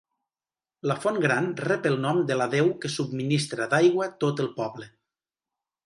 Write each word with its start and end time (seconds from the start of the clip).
La 0.91 0.95
Font 1.03 1.19
Gran 1.25 1.49
rep 1.67 1.85
el 1.91 1.99
nom 2.07 2.23
de 2.31 2.39
la 2.41 2.49
deu 2.55 2.73
que 2.87 2.93
subministra 2.95 3.71
d'aigua 3.75 4.13
tot 4.25 4.47
el 4.47 4.53
poble. 4.61 4.91